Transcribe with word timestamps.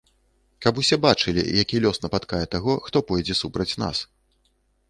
Каб 0.65 0.79
усе 0.83 0.97
бачылі, 1.05 1.43
які 1.63 1.81
лёс 1.87 2.01
напаткае 2.05 2.41
таго, 2.57 2.73
хто 2.87 2.97
пойдзе 3.13 3.39
супраць 3.45 3.73
нас. 3.85 3.97